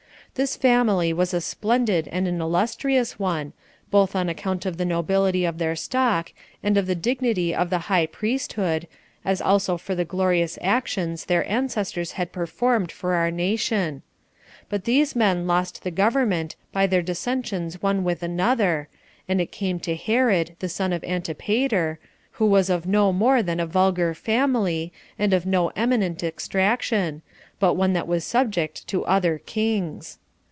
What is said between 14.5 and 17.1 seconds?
but these men lost the government by their